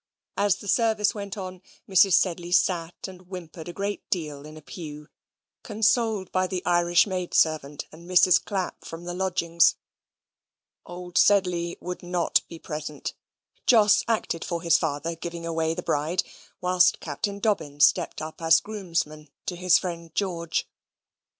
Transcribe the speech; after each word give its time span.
As 0.35 0.55
the 0.55 0.67
service 0.67 1.13
went 1.13 1.37
on, 1.37 1.61
Mrs. 1.87 2.13
Sedley 2.13 2.51
sat 2.51 3.07
and 3.07 3.21
whimpered 3.27 3.67
a 3.67 3.71
great 3.73 4.09
deal 4.09 4.47
in 4.47 4.57
a 4.57 4.61
pew, 4.63 5.09
consoled 5.61 6.31
by 6.31 6.47
the 6.47 6.65
Irish 6.65 7.05
maid 7.05 7.35
servant 7.35 7.85
and 7.91 8.09
Mrs. 8.09 8.43
Clapp 8.43 8.83
from 8.83 9.03
the 9.03 9.13
lodgings. 9.13 9.75
Old 10.87 11.19
Sedley 11.19 11.77
would 11.79 12.01
not 12.01 12.41
be 12.47 12.57
present. 12.57 13.13
Jos 13.67 14.03
acted 14.07 14.43
for 14.43 14.63
his 14.63 14.79
father, 14.79 15.15
giving 15.15 15.45
away 15.45 15.75
the 15.75 15.83
bride, 15.83 16.23
whilst 16.61 16.99
Captain 16.99 17.37
Dobbin 17.37 17.79
stepped 17.79 18.23
up 18.23 18.41
as 18.41 18.59
groomsman 18.59 19.29
to 19.45 19.55
his 19.55 19.77
friend 19.77 20.15
George. 20.15 20.67